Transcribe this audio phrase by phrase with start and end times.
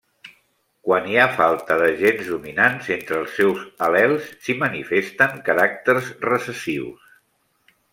[0.87, 7.11] Quan hi ha falta de gens dominants entre els seus al·lels, s'hi manifesten caràcters recessius.